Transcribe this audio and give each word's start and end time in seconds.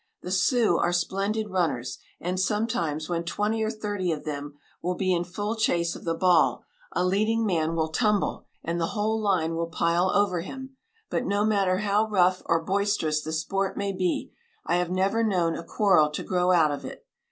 The 0.23 0.31
Sioux 0.31 0.77
are 0.79 0.91
splendid 0.91 1.51
runners, 1.51 1.99
and 2.19 2.39
sometimes 2.39 3.07
when 3.07 3.23
twenty 3.23 3.61
or 3.61 3.69
thirty 3.69 4.11
of 4.11 4.23
them 4.25 4.55
will 4.81 4.95
be 4.95 5.13
in 5.13 5.23
full 5.23 5.55
chase 5.55 5.95
of 5.95 6.05
the 6.05 6.15
ball, 6.15 6.65
a 6.91 7.05
leading 7.05 7.45
man 7.45 7.75
will 7.75 7.89
tumble, 7.89 8.47
and 8.63 8.81
the 8.81 8.95
whole 8.97 9.21
line 9.21 9.53
will 9.53 9.67
pile 9.67 10.09
over 10.09 10.41
him; 10.41 10.75
but 11.11 11.27
no 11.27 11.45
matter 11.45 11.77
how 11.77 12.07
rough 12.09 12.41
or 12.47 12.63
boisterous 12.63 13.21
the 13.21 13.31
sport 13.31 13.77
may 13.77 13.93
be, 13.93 14.31
I 14.65 14.77
have 14.77 14.89
never 14.89 15.23
known 15.23 15.55
a 15.55 15.63
quarrel 15.63 16.09
to 16.09 16.23
grow 16.23 16.51
out 16.51 16.71
of 16.71 16.83
it. 16.83 17.05